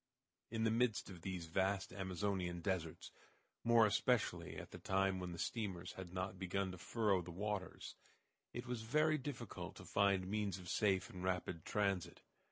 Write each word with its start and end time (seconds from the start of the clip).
In 0.49 0.63
the 0.63 0.71
midst 0.71 1.11
of 1.11 1.21
these 1.21 1.45
vast 1.45 1.93
Amazonian 1.93 2.59
deserts, 2.59 3.11
more 3.63 3.85
especially 3.85 4.57
at 4.57 4.71
the 4.71 4.79
time 4.79 5.19
when 5.19 5.31
the 5.31 5.37
steamers 5.37 5.91
had 5.91 6.11
not 6.11 6.39
begun 6.39 6.71
to 6.71 6.79
furrow 6.79 7.21
the 7.21 7.29
waters, 7.29 7.93
it 8.51 8.65
was 8.65 8.81
very 8.81 9.19
difficult 9.19 9.75
to 9.75 9.85
find 9.85 10.25
means 10.25 10.57
of 10.57 10.69
safe 10.69 11.11
and 11.11 11.23
rapid 11.23 11.65
transit. 11.65 12.23